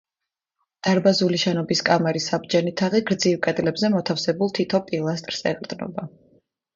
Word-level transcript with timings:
დარბაზული 0.85 1.39
შენობის 1.41 1.83
კამარის 1.89 2.29
საბჯენი 2.31 2.73
თაღი 2.81 3.01
გრძივ 3.09 3.35
კედლებზე 3.49 3.91
მოთავსებულ 3.97 4.49
თითო 4.61 4.81
პილასტრს 4.89 5.43
ეყრდნობა. 5.53 6.07